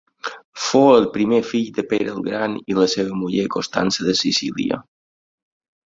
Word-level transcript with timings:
Fou 0.67 0.87
el 0.93 1.05
primer 1.17 1.41
fill 1.49 1.67
de 1.75 1.85
Pere 1.93 2.09
el 2.15 2.25
Gran 2.29 2.57
i 2.73 2.77
la 2.79 2.89
seva 2.97 3.19
muller 3.25 3.47
Constança 3.57 4.09
de 4.11 4.19
Sicília. 4.25 4.85